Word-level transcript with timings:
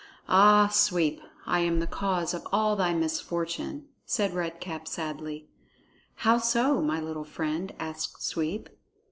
"Ah, 0.27 0.67
Sweep, 0.67 1.21
I 1.45 1.59
am 1.59 1.79
the 1.79 1.85
cause 1.85 2.33
of 2.33 2.47
all 2.51 2.75
thy 2.75 2.91
misfortune," 2.91 3.87
said 4.03 4.33
Red 4.33 4.59
Cap 4.59 4.87
sadly. 4.87 5.47
"How 6.25 6.39
so, 6.39 6.81
my 6.81 6.99
little 6.99 7.23
friend?" 7.23 7.71
asked 7.77 8.23
Sweep. 8.23 8.67